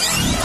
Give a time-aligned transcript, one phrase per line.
[0.00, 0.39] Yeah.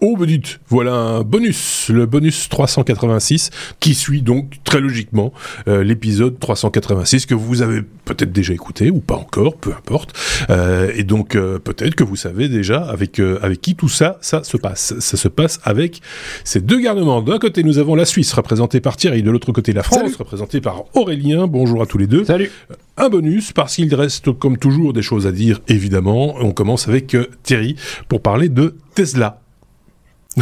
[0.00, 3.50] Oh, vous dites, voilà un bonus, le bonus 386,
[3.80, 5.32] qui suit donc très logiquement
[5.68, 10.14] euh, l'épisode 386 que vous avez peut-être déjà écouté ou pas encore, peu importe.
[10.50, 14.44] Euh, et donc euh, peut-être que vous savez déjà avec avec qui tout ça, ça
[14.44, 14.98] se passe.
[14.98, 16.02] Ça se passe avec
[16.44, 17.22] ces deux garnements.
[17.22, 20.60] D'un côté, nous avons la Suisse représentée par Thierry, de l'autre côté, la France représentée
[20.60, 21.46] par Aurélien.
[21.46, 22.24] Bonjour à tous les deux.
[22.24, 22.50] Salut.
[22.98, 26.34] Un bonus parce qu'il reste comme toujours des choses à dire, évidemment.
[26.40, 27.76] On commence avec Thierry
[28.08, 29.40] pour parler de Tesla.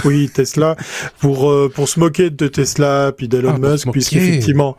[0.04, 0.76] Oui, Tesla,
[1.20, 4.76] pour, euh, pour se moquer de Tesla, puis d'Elon ah, Musk, puisqu'effectivement,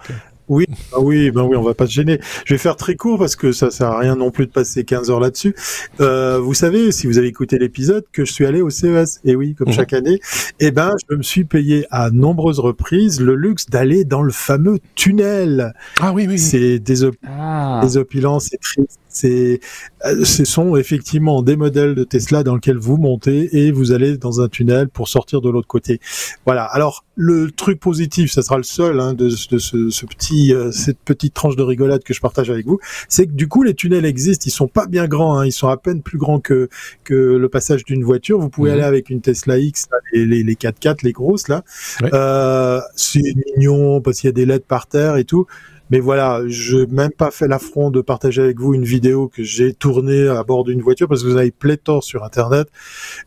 [0.48, 2.20] oui, bah oui, ben oui, on va pas se gêner.
[2.46, 4.84] Je vais faire très court parce que ça sert à rien non plus de passer
[4.84, 5.56] 15 heures là-dessus.
[6.00, 9.22] Euh, vous savez, si vous avez écouté l'épisode, que je suis allé au CES.
[9.26, 9.74] Et oui, comme mhm.
[9.74, 10.20] chaque année,
[10.60, 14.80] eh ben, je me suis payé à nombreuses reprises le luxe d'aller dans le fameux
[14.96, 15.74] tunnel.
[16.00, 16.38] Ah oui, oui.
[16.38, 16.82] C'est
[17.28, 17.80] ah.
[17.82, 19.60] désopilant, c'est triste c'est,
[20.06, 24.18] euh, ce sont effectivement des modèles de Tesla dans lesquels vous montez et vous allez
[24.18, 26.00] dans un tunnel pour sortir de l'autre côté.
[26.46, 26.66] Voilà.
[26.66, 30.72] Alors le truc positif, ça sera le seul hein, de, de ce, ce, petit, euh,
[30.72, 33.74] cette petite tranche de rigolade que je partage avec vous, c'est que du coup les
[33.74, 34.44] tunnels existent.
[34.46, 36.70] Ils sont pas bien grands, hein, ils sont à peine plus grands que
[37.04, 38.40] que le passage d'une voiture.
[38.40, 38.76] Vous pouvez mhm.
[38.76, 41.64] aller avec une Tesla X, les, les, les 4x4, les grosses là.
[42.04, 43.22] Euh, c'est
[43.56, 45.48] mignon parce qu'il y a des LED par terre et tout.
[45.90, 49.44] Mais voilà, je n'ai même pas fait l'affront de partager avec vous une vidéo que
[49.44, 52.68] j'ai tournée à bord d'une voiture parce que vous avez pléthore sur Internet.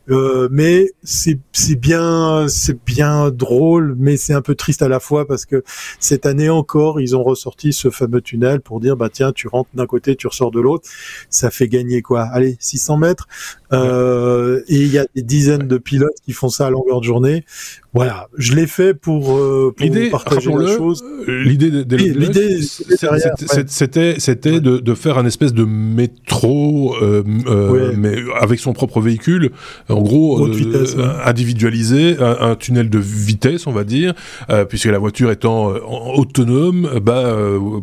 [0.09, 1.39] Euh, mais c'est
[1.79, 5.63] bien, c'est bien drôle, mais c'est un peu triste à la fois parce que
[5.99, 9.69] cette année encore, ils ont ressorti ce fameux tunnel pour dire bah tiens, tu rentres
[9.73, 10.89] d'un côté, tu ressors de l'autre.
[11.29, 12.23] Ça fait gagner quoi?
[12.23, 13.27] Allez, 600 mètres.
[13.71, 17.05] Euh, et il y a des dizaines de pilotes qui font ça à longueur de
[17.05, 17.45] journée.
[17.93, 21.03] Voilà, je l'ai fait pour, euh, pour partager la chose.
[21.27, 28.15] Euh, l'idée l'idée c'était c'était de, de, faire un espèce de métro euh, euh mais
[28.39, 29.51] avec son propre véhicule,
[29.89, 34.13] en gros vitesse, individualisé, un, tunnel de vitesse, on va dire,
[34.67, 35.67] puisque la voiture étant
[36.15, 37.33] autonome, bah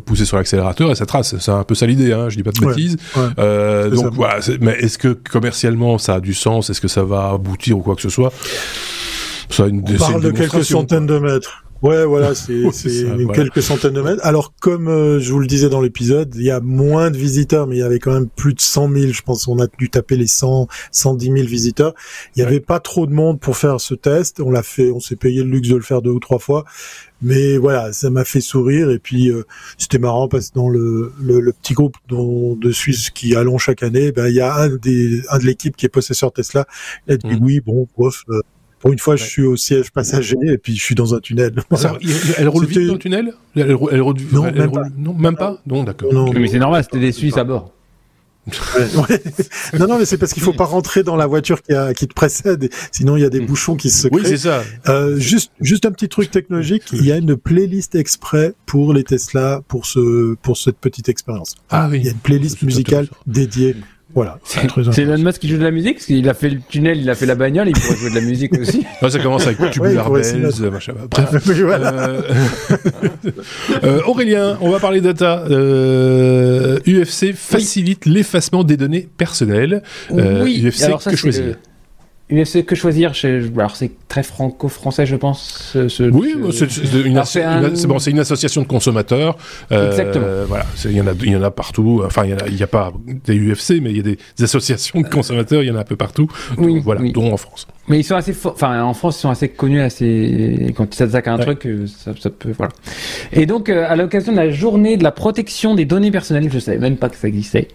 [0.05, 1.35] pousser sur l'accélérateur et ça trace.
[1.39, 2.97] C'est un peu ça l'idée, hein, je dis pas de bêtises.
[3.37, 6.69] donc voilà, mais est-ce que commercialement ça a du sens?
[6.69, 8.31] Est-ce que ça va aboutir ou quoi que ce soit?
[9.49, 11.63] Ça une, On parle de quelques centaines de mètres.
[11.81, 12.63] Ouais, voilà, c'est
[13.33, 14.25] quelques centaines de mètres.
[14.25, 17.67] Alors, comme euh, je vous le disais dans l'épisode, il y a moins de visiteurs,
[17.67, 19.13] mais il y avait quand même plus de 100 000.
[19.13, 21.93] Je pense qu'on a dû taper les 100, 110 000 visiteurs.
[22.35, 24.39] Il y avait pas trop de monde pour faire ce test.
[24.39, 26.65] On l'a fait, on s'est payé le luxe de le faire deux ou trois fois.
[27.21, 29.43] Mais voilà, ça m'a fait sourire et puis euh,
[29.79, 33.81] c'était marrant parce que dans le, le, petit groupe dont, de Suisse qui allons chaque
[33.81, 36.67] année, ben il y a un des un de l'équipe qui est possesseur Tesla.
[37.07, 37.43] Il a dit mmh.
[37.43, 38.41] oui, bon, bof, euh,
[38.79, 41.53] pour une fois, je suis au siège passager et puis je suis dans un tunnel.
[42.37, 43.33] elle roule vite dans le tunnel?
[43.55, 44.83] Elle, roule, non, même pas.
[44.97, 45.61] non, même pas?
[45.65, 46.33] Non, d'accord.
[46.33, 47.73] Mais c'est normal, c'était des Suisses à bord.
[49.77, 52.07] Non, non, mais c'est parce qu'il faut pas rentrer dans la voiture qui, a, qui
[52.07, 53.45] te précède, sinon il y a des mm.
[53.45, 54.17] bouchons qui se créent.
[54.17, 54.63] Oui, c'est ça.
[54.87, 56.83] Euh, juste, juste un petit truc technologique.
[56.93, 61.55] Il y a une playlist exprès pour les Tesla pour ce, pour cette petite expérience.
[61.69, 61.99] Ah oui.
[61.99, 63.75] Il y a une playlist musicale dédiée
[64.17, 64.39] voilà.
[64.43, 67.07] C'est Elon Musk qui joue de la musique, parce qu'il a fait le tunnel, il
[67.07, 68.83] a fait la bagnole, il pourrait jouer de la musique aussi.
[69.07, 70.93] ça commence avec Tubular ouais, Bells, machin.
[71.07, 71.29] Bref.
[71.67, 72.21] Euh,
[73.83, 75.43] euh, Aurélien, on va parler data.
[75.49, 79.83] Euh, UFC facilite l'effacement des données personnelles.
[80.09, 80.63] oui.
[80.65, 81.55] UFC, Alors ça, que choisir
[82.29, 83.13] UFC que choisir
[83.57, 85.77] Alors c'est très franco-français, je pense.
[85.99, 87.21] oui, c'est une,
[87.87, 89.37] bon, une, association de consommateurs.
[89.71, 90.25] Euh, Exactement.
[90.47, 92.01] Voilà, il y en a, il y en a partout.
[92.05, 92.91] Enfin, il n'y a, pas
[93.25, 95.63] des UFC, mais il y a des, associations de consommateurs.
[95.63, 96.27] Il y en a un peu partout.
[96.57, 97.65] Oui, voilà, dont en France.
[97.87, 101.29] Mais ils sont assez, enfin, en France, ils sont assez connus, assez quand ils s'attaquent
[101.29, 102.73] à un truc, euh, ça, ça, peut, voilà.
[103.31, 106.59] Et donc, euh, à l'occasion de la journée de la protection des données personnelles, je
[106.59, 107.69] savais même pas que ça existait,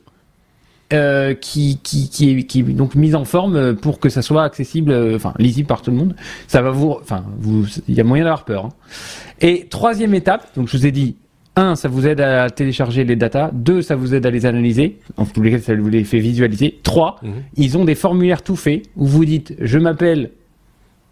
[0.93, 4.43] Euh, qui, qui, qui, est, qui est donc mise en forme pour que ça soit
[4.43, 6.15] accessible, euh, enfin lisible par tout le monde.
[6.45, 8.65] Ça va vous, enfin, vous, il y a moyen d'avoir peur.
[8.65, 8.69] Hein.
[9.41, 11.15] Et troisième étape, donc je vous ai dit
[11.55, 13.49] un, ça vous aide à télécharger les datas.
[13.51, 14.99] Deux, ça vous aide à les analyser.
[15.17, 16.79] En tous les cas, ça vous les fait visualiser.
[16.83, 17.33] Trois, mhm.
[17.57, 20.29] ils ont des formulaires tout faits où vous dites je m'appelle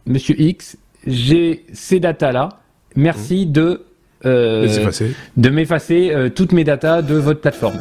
[0.06, 0.78] Monsieur X,
[1.08, 2.50] j'ai ces datas-là.
[2.96, 3.52] Merci mhm.
[3.52, 3.82] de
[4.26, 4.92] euh,
[5.36, 7.80] de m'effacer euh, toutes mes datas de votre plateforme.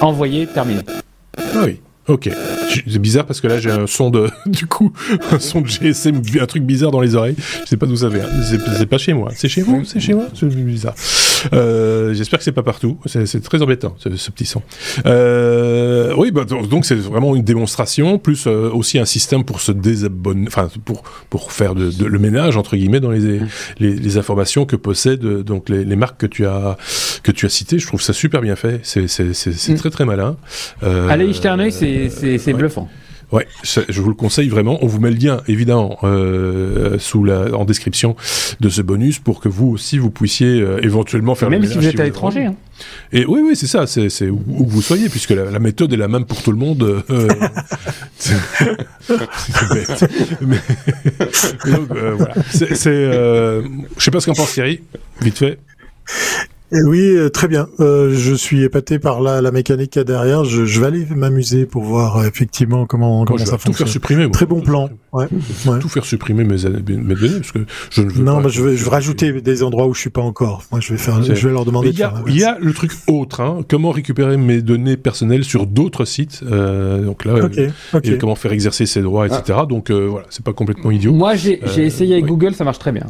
[0.00, 0.80] Envoyé, terminé.
[1.36, 1.80] Ah oui.
[2.08, 2.28] Ok.
[2.70, 4.92] C'est bizarre parce que là j'ai un son de, du coup,
[5.30, 7.36] un son de GSM, un truc bizarre dans les oreilles.
[7.64, 8.24] Je sais pas d'où ça vient.
[8.42, 9.30] C'est pas chez moi.
[9.34, 10.26] C'est chez vous C'est chez moi?
[10.34, 10.94] C'est bizarre.
[11.52, 12.98] Euh, J'espère que c'est pas partout.
[13.06, 14.62] C'est très embêtant ce, ce petit son.
[15.06, 19.72] Euh, oui, bah, donc c'est vraiment une démonstration, plus euh, aussi un système pour se
[19.72, 23.40] désabonner, enfin pour pour faire de, de, le ménage entre guillemets dans les
[23.78, 26.76] les, les informations que possèdent donc les, les, marques que tu as
[27.22, 27.78] que tu as citées.
[27.78, 28.80] Je trouve ça super bien fait.
[28.82, 29.76] C'est c'est mm.
[29.76, 30.36] très très malin.
[30.82, 32.88] Euh, Allez jeter un œil, c'est bluffant.
[33.32, 34.78] Ouais, je vous le conseille vraiment.
[34.82, 38.16] On vous met le lien évidemment euh, sous la en description
[38.60, 41.50] de ce bonus pour que vous aussi vous puissiez euh, éventuellement faire.
[41.50, 42.46] Même si vous êtes à l'étranger.
[42.46, 42.54] Hein.
[43.12, 43.86] Et oui, oui, c'est ça.
[43.86, 47.04] C'est où, où, vous soyez, puisque la, méthode est la même pour tout le monde.
[47.10, 47.28] Euh,
[48.18, 48.34] c'est
[49.72, 50.10] bête.
[50.40, 50.58] Mais,
[51.70, 52.34] donc, euh, voilà.
[52.86, 53.62] Euh,
[53.96, 54.80] je sais pas ce qu'en pense Thierry.
[55.20, 55.58] Vite fait.
[56.72, 57.66] Eh oui, euh, très bien.
[57.80, 60.44] Euh, je suis épaté par la, la mécanique qu'il y a derrière.
[60.44, 63.72] Je, je vais aller m'amuser pour voir euh, effectivement comment, comment ça fonctionne.
[63.72, 64.30] Tout faire supprimer.
[64.30, 64.88] Très bon plan.
[65.12, 65.26] Ouais.
[65.80, 68.42] Tout faire supprimer mes, mes données parce que je ne veux non, pas.
[68.42, 70.62] Non, je vais, je vais rajouter des endroits où je suis pas encore.
[70.70, 71.88] Moi, je vais faire, je vais leur demander.
[71.88, 73.40] Il y, a, il y a le truc autre.
[73.40, 76.42] Hein, comment récupérer mes données personnelles sur d'autres sites.
[76.48, 78.12] Euh, donc là, okay, okay.
[78.12, 79.58] Et comment faire exercer ses droits, etc.
[79.62, 79.66] Ah.
[79.66, 81.12] Donc voilà, c'est pas complètement idiot.
[81.12, 83.06] Moi, j'ai essayé avec Google, ça marche très bien.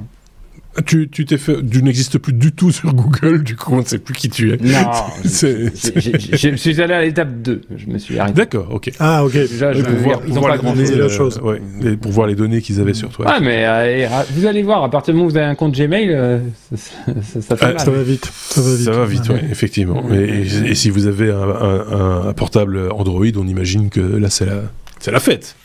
[0.86, 3.84] Tu, tu t'es fait, tu n'existes plus du tout sur Google, du coup on ne
[3.84, 4.56] sait plus qui tu es.
[4.56, 4.88] Non,
[5.24, 8.36] je suis allé à l'étape 2, je me suis arrêté.
[8.36, 8.92] D'accord, ok.
[9.00, 9.32] Ah ok.
[9.32, 10.74] Déjà, je, pour voir, ils ont pas grand
[11.08, 11.40] chose.
[11.42, 13.26] Euh, ouais, pour voir les données qu'ils avaient sur toi.
[13.28, 15.74] Ah mais euh, vous allez voir, à partir du moment où vous avez un compte
[15.74, 16.38] Gmail, euh,
[16.76, 17.80] ça, ça, fait mal.
[17.80, 18.30] ça, va vite.
[18.32, 20.04] Ça va vite, ça va vite ouais, effectivement.
[20.12, 24.46] Et, et, si vous avez un, un, un, portable Android, on imagine que là c'est
[24.46, 24.62] la,
[25.00, 25.56] c'est la fête.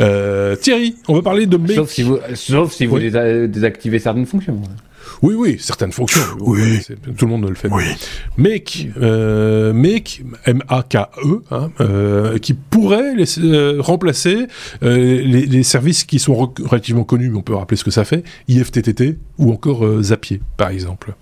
[0.00, 1.72] Euh, Thierry, on va parler de Make.
[1.72, 4.60] Sauf si vous, sauf si vous désactivez certaines fonctions.
[5.22, 6.20] Oui, oui, certaines fonctions.
[6.40, 6.80] Oui.
[7.16, 7.68] Tout le monde le fait.
[7.70, 7.84] Oui.
[8.36, 14.46] Make, euh, Make, M-A-K-E, hein, euh, qui pourrait les, euh, remplacer
[14.82, 18.04] euh, les, les, services qui sont relativement connus, mais on peut rappeler ce que ça
[18.04, 21.14] fait, IFTTT ou encore euh, Zapier, par exemple.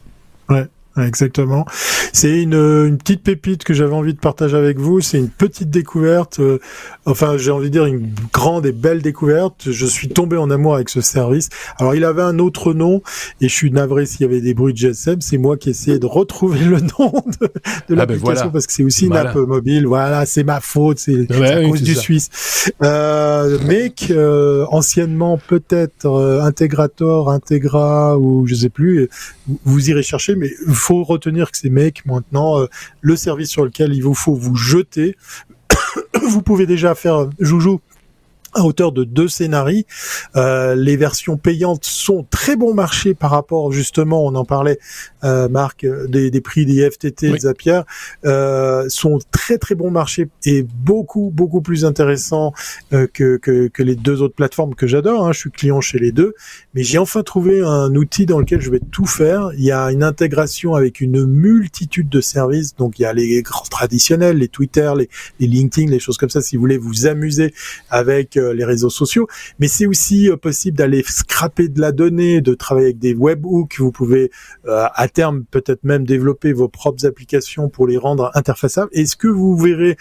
[0.49, 0.67] Ouais.
[0.97, 1.65] Exactement.
[2.13, 5.01] C'est une, une, petite pépite que j'avais envie de partager avec vous.
[5.01, 6.59] C'est une petite découverte, euh,
[7.07, 9.71] enfin j'ai envie de dire une grande et belle découverte.
[9.71, 11.49] Je suis tombé en amour avec ce service.
[11.79, 13.03] Alors il avait un autre nom
[13.41, 15.21] et je suis navré s'il y avait des bruits de GSM.
[15.21, 18.73] C'est moi qui essayais de retrouver le nom de, de ah ben l'application parce que
[18.73, 19.87] c'est aussi une app mobile.
[19.87, 22.73] Voilà, c'est ma faute, c'est à cause du Suisse.
[22.83, 29.09] Euh, mais euh, anciennement peut-être euh, Integrator, Integra ou je sais plus.
[29.65, 32.67] Vous irez chercher, mais faut retenir que ces mecs maintenant euh,
[33.01, 35.17] le service sur lequel il vous faut vous jeter.
[36.23, 37.81] vous pouvez déjà faire joujou
[38.55, 39.85] à hauteur de deux scénarios.
[40.37, 44.79] Euh, les versions payantes sont très bon marché par rapport justement, on en parlait,
[45.25, 47.41] euh, Marc, des, des, prix des FTT, oui.
[47.41, 47.81] Zapier,
[48.25, 52.53] euh, sont très très bon marché et beaucoup beaucoup plus intéressants
[52.93, 55.27] euh, que, que, que, les deux autres plateformes que j'adore.
[55.27, 55.33] Hein.
[55.33, 56.35] Je suis client chez les deux,
[56.75, 59.51] mais j'ai enfin trouvé un outil dans lequel je vais tout faire.
[59.57, 62.75] Il y a une intégration avec une multitude de services.
[62.77, 66.31] Donc il y a les grands traditionnels, les Twitter, les, les LinkedIn, les choses comme
[66.31, 66.41] ça.
[66.41, 67.55] Si vous voulez vous amuser
[67.91, 69.29] avec les réseaux sociaux,
[69.59, 73.79] mais c'est aussi euh, possible d'aller scraper de la donnée, de travailler avec des webhooks.
[73.79, 74.31] Vous pouvez
[74.67, 78.91] euh, à terme peut-être même développer vos propres applications pour les rendre interfaçables.
[78.93, 79.97] Et ce que vous verrez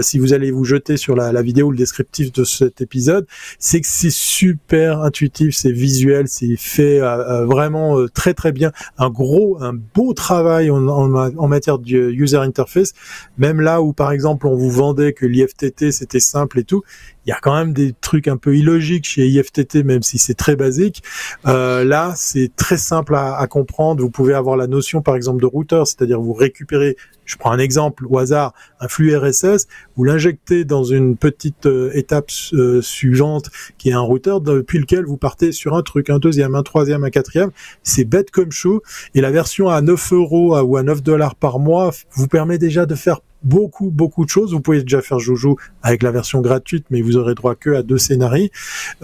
[0.00, 3.26] si vous allez vous jeter sur la, vidéo ou le descriptif de cet épisode,
[3.58, 8.72] c'est que c'est super intuitif, c'est visuel, c'est fait vraiment très très bien.
[8.98, 12.92] Un gros, un beau travail en, en, en matière de user interface.
[13.38, 16.82] Même là où par exemple on vous vendait que l'IFTT c'était simple et tout,
[17.26, 20.34] il y a quand même des trucs un peu illogiques chez IFTT, même si c'est
[20.34, 21.02] très basique.
[21.46, 24.02] Euh, là, c'est très simple à, comprendre.
[24.02, 27.58] Vous pouvez avoir la notion, par exemple, de routeur, c'est-à-dire vous récupérez je prends un
[27.58, 33.50] exemple au hasard, un flux RSS, vous l'injectez dans une petite euh, étape euh, suivante
[33.78, 37.02] qui est un routeur depuis lequel vous partez sur un truc, un deuxième, un troisième,
[37.04, 37.50] un quatrième.
[37.82, 38.80] C'est bête comme chou.
[39.14, 42.84] Et la version à 9 euros ou à 9 dollars par mois vous permet déjà
[42.86, 44.52] de faire beaucoup, beaucoup de choses.
[44.52, 47.82] Vous pouvez déjà faire Joujou avec la version gratuite, mais vous aurez droit que à
[47.82, 48.48] deux scénarios.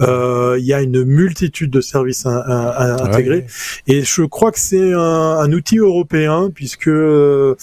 [0.01, 3.45] Euh, il y a une multitude de services intégrés.
[3.87, 7.55] Et je crois que c'est un, outil européen, puisque euh,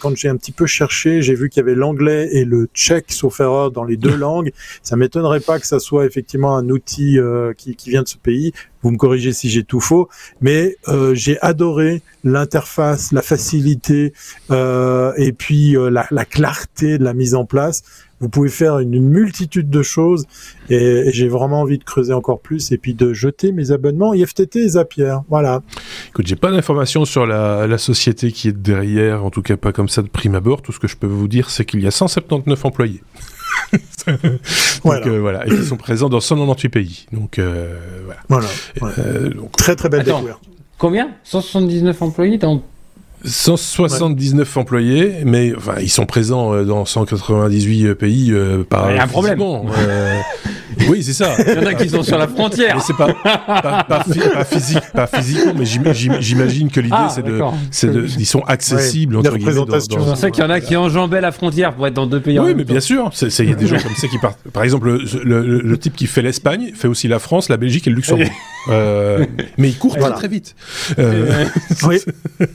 [0.00, 3.12] quand j'ai un petit peu cherché, j'ai vu qu'il y avait l'anglais et le tchèque,
[3.12, 4.52] sauf erreur, dans les deux langues.
[4.82, 8.16] Ça m'étonnerait pas que ça soit effectivement un outil euh, qui, qui vient de ce
[8.16, 10.08] pays vous me corrigez si j'ai tout faux,
[10.40, 14.12] mais euh, j'ai adoré l'interface, la facilité
[14.50, 17.82] euh, et puis euh, la, la, clarté de la mise en place.
[18.20, 20.26] Vous pouvez faire une multitude de choses
[20.70, 24.56] et, j'ai vraiment envie de creuser encore plus et puis de jeter mes abonnements IFTT
[24.56, 25.16] et Zapier.
[25.28, 25.62] Voilà.
[26.10, 29.72] Écoute, j'ai pas d'informations sur la, la, société qui est derrière, en tout cas pas
[29.72, 30.62] comme ça de prime abord.
[30.62, 33.02] Tout ce que je peux vous dire, c'est qu'il y a 179 employés.
[34.84, 35.46] donc, voilà.
[35.46, 37.06] et qui sont présents dans 198 pays.
[37.12, 37.76] Donc euh,
[38.28, 38.48] voilà.
[38.82, 40.40] Euh, très très belle découverte.
[40.78, 41.10] Combien?
[41.24, 42.62] 179 employés dans
[43.24, 48.90] 179 employés, mais enfin, ils sont présents euh, dans 198 pays euh, par.
[48.90, 49.40] Il y a un problème.
[49.40, 50.18] Euh,
[50.88, 51.34] oui, c'est ça.
[51.38, 52.76] Il y en a qui sont sur la frontière.
[52.76, 54.04] Mais c'est pas pas, pas,
[54.44, 59.36] physique, pas physiquement, mais j'imagine que l'idée ah, c'est de, de, ils sont accessibles entre
[59.36, 59.54] guillemets.
[59.54, 62.06] Dans, dans, Je sais qu'il y en a qui enjambaient la frontière pour être dans
[62.06, 62.38] deux pays.
[62.38, 64.38] Oui, mais bien sûr, il y a des gens comme ça qui partent.
[64.52, 67.90] Par exemple, le, le, type qui fait l'Espagne fait aussi la France, la Belgique et
[67.90, 68.26] le Luxembourg.
[68.68, 69.24] euh,
[69.58, 70.54] mais il court très très vite.
[70.98, 71.46] Euh,
[71.84, 71.98] oui.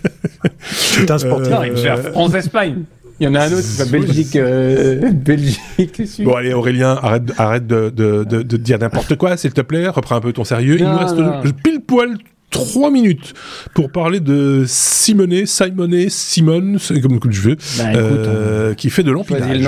[0.62, 1.54] C'est un sportif.
[1.64, 2.84] il veut faire France-Espagne.
[3.20, 6.24] Il y en a un autre qui va Belgique, euh, Belgique.
[6.24, 9.88] Bon allez Aurélien, arrête, arrête de, de, de, de dire n'importe quoi, s'il te plaît.
[9.88, 10.78] Reprends un peu ton sérieux.
[10.80, 11.16] Il nous reste
[11.64, 12.18] pile poil
[12.50, 13.34] trois minutes
[13.74, 19.68] pour parler de Simonet, Simonet, Simone, comme tu veux, bah, euh, qui fait de l'empilage.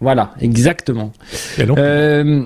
[0.00, 1.12] Voilà, exactement.
[1.58, 2.44] Euh,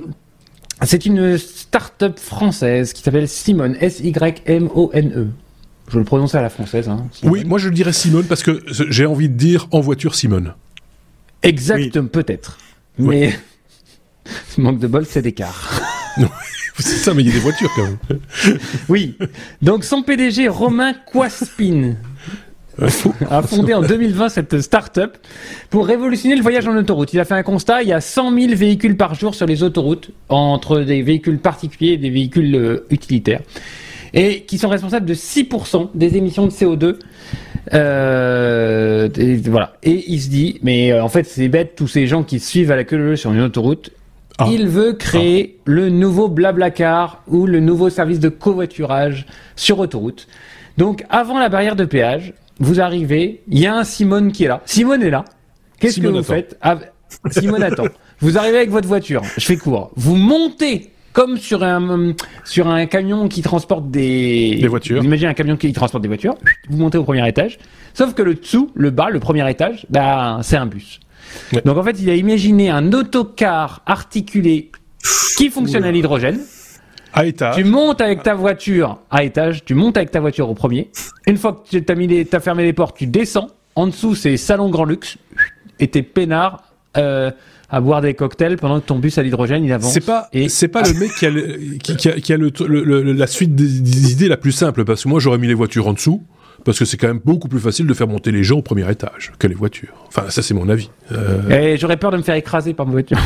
[0.82, 5.28] c'est une start-up française qui s'appelle Simone, S-Y-M-O-N-E.
[5.90, 6.88] Je le prononce à la française.
[6.88, 10.14] Hein, oui, moi je le dirais Simone parce que j'ai envie de dire en voiture
[10.14, 10.54] Simone.
[11.42, 12.59] Exactement, peut-être.
[12.99, 13.38] Mais
[14.59, 15.80] manque de bol, c'est des cars.
[16.78, 17.99] c'est ça, mais il y a des voitures quand même.
[18.88, 19.16] oui.
[19.62, 21.95] Donc son PDG Romain Quaspin
[23.30, 25.16] a fondé en 2020 cette start-up
[25.71, 27.12] pour révolutionner le voyage en autoroute.
[27.12, 29.62] Il a fait un constat, il y a 100 000 véhicules par jour sur les
[29.62, 33.40] autoroutes, entre des véhicules particuliers et des véhicules euh, utilitaires
[34.14, 36.96] et qui sont responsables de 6% des émissions de CO2.
[37.74, 39.74] Euh, et, voilà.
[39.82, 42.70] Et il se dit, mais euh, en fait, c'est bête, tous ces gens qui suivent
[42.70, 43.90] à la queue sur une autoroute.
[44.38, 44.46] Ah.
[44.50, 45.62] Il veut créer ah.
[45.66, 50.28] le nouveau Blablacar ou le nouveau service de covoiturage sur autoroute.
[50.76, 54.48] Donc, avant la barrière de péage, vous arrivez, il y a un Simone qui est
[54.48, 54.62] là.
[54.64, 55.24] Simone est là.
[55.80, 56.56] Qu'est-ce que vous faites?
[56.60, 56.78] Ah,
[57.30, 57.84] Simone attend.
[58.20, 59.22] Vous arrivez avec votre voiture.
[59.36, 59.92] Je fais court.
[59.94, 62.12] Vous montez comme sur un
[62.44, 65.02] sur un camion qui transporte des, des voitures.
[65.02, 66.37] Imaginez un camion qui transporte des voitures.
[66.70, 67.58] Vous montez au premier étage.
[67.92, 71.00] Sauf que le dessous, le bas, le premier étage, bah c'est un bus.
[71.64, 74.70] Donc en fait, il a imaginé un autocar articulé
[75.37, 76.38] qui fonctionne à l'hydrogène.
[77.12, 77.56] À étage.
[77.56, 80.88] Tu montes avec ta voiture à étage, tu montes avec ta voiture au premier.
[81.26, 83.48] Une fois que tu as, mis as fermé les portes, tu descends.
[83.75, 85.16] En dessous, c'est salon grand luxe.
[85.80, 86.62] Et t'es peinard.
[86.96, 87.32] Euh,
[87.70, 89.92] à boire des cocktails pendant que ton bus à l'hydrogène il avance.
[89.92, 90.48] C'est pas, et...
[90.48, 91.30] c'est pas le mec qui a,
[91.96, 95.20] qui, a, qui a le, la suite des, idées la plus simple parce que moi
[95.20, 96.22] j'aurais mis les voitures en dessous
[96.64, 98.90] parce que c'est quand même beaucoup plus facile de faire monter les gens au premier
[98.90, 99.94] étage que les voitures.
[100.08, 100.90] Enfin, ça c'est mon avis.
[101.12, 101.48] Euh...
[101.50, 103.18] Et j'aurais peur de me faire écraser par ma voiture.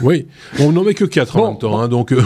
[0.00, 0.26] oui,
[0.58, 2.12] on n'en met que 4 en même temps, hein, donc.
[2.12, 2.22] Euh...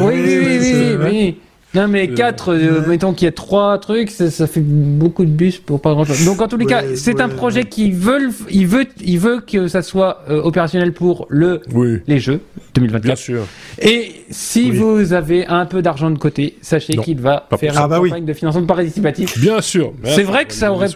[0.00, 1.36] oui, oui, oui, oui, oui.
[1.74, 5.30] Non, mais 4, euh, euh, mettons qu'il y a 3 trucs, ça, fait beaucoup de
[5.30, 6.24] bus pour pas grand chose.
[6.24, 9.66] Donc, en tous les cas, c'est un projet qui veut, il veut, il veut que
[9.66, 11.62] ça soit euh, opérationnel pour le,
[12.06, 12.40] les jeux
[12.74, 13.02] 2024.
[13.02, 13.46] Bien sûr.
[13.80, 17.88] Et si vous avez un peu d'argent de côté, sachez qu'il va faire une ah
[17.88, 19.38] bah campagne de financement participatif.
[19.38, 19.92] Bien sûr.
[20.04, 20.88] C'est vrai que ça aurait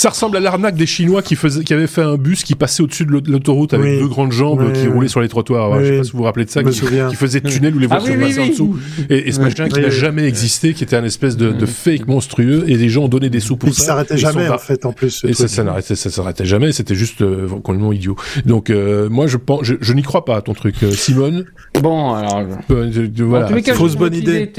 [0.00, 2.82] ça ressemble à l'arnaque des Chinois qui, faisaient, qui avaient fait un bus qui passait
[2.82, 5.78] au-dessus de l'autoroute avec deux grandes jambes qui roulaient sur les trottoirs.
[5.78, 7.86] Je sais pas si vous vous rappelez de ça, qui, qui, faisait tunnel où les
[7.90, 8.78] ah voitures passaient en dessous.
[9.10, 12.78] Et, ce machin qui n'a jamais existé, qui était un espèce de, fake monstrueux, et
[12.78, 13.84] les gens ont donné des sous pour et ça.
[13.84, 15.22] S'arrêtait jamais en fait en plus.
[15.28, 16.72] Et ça, ça s'arrêtait jamais.
[16.72, 18.16] C'était juste euh, complètement idiot.
[18.46, 21.44] Donc euh, moi je pense, je, n'y crois pas à ton truc, euh, Simone.
[21.74, 22.42] Bon alors.
[22.68, 23.48] voilà.
[23.74, 24.50] Fausse bonne idée.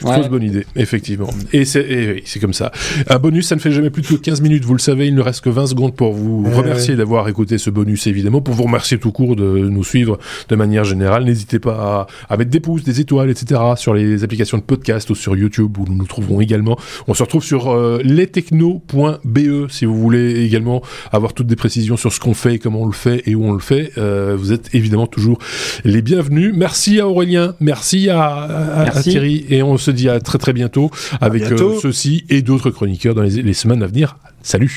[0.00, 1.30] Fausse bonne idée, effectivement.
[1.52, 2.72] Et c'est comme ça.
[3.08, 5.20] Un bonus, ça ne fait jamais plus de 15 minutes Vous le savez, il ne
[5.20, 8.98] reste que 20 secondes pour vous remercier d'avoir écouté ce bonus, évidemment, pour vous remercier
[8.98, 10.18] tout court de nous suivre
[10.48, 11.24] de manière générale.
[11.24, 13.60] N'hésitez pas à, mettre des pouces, des étoiles, etc.
[13.76, 16.78] sur les applications de podcast ou sur YouTube où nous nous trouverons également.
[17.08, 22.12] On se retrouve sur euh, lestechno.be si vous voulez également avoir toutes des précisions sur
[22.12, 23.92] ce qu'on fait, comment on le fait et où on le fait.
[23.98, 25.38] Euh, vous êtes évidemment toujours
[25.84, 26.52] les bienvenus.
[26.56, 30.90] Merci à Aurélien, merci à, Thierry et on se dit à très très bientôt
[31.20, 34.16] avec euh, ceux-ci et d'autres chroniqueurs dans les, les semaines à venir.
[34.44, 34.70] Salut